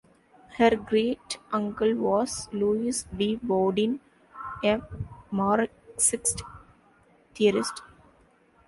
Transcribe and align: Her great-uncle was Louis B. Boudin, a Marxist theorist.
Her 0.57 0.75
great-uncle 0.75 1.93
was 1.93 2.49
Louis 2.51 3.03
B. 3.15 3.35
Boudin, 3.35 3.99
a 4.63 4.81
Marxist 5.29 6.41
theorist. 7.35 7.83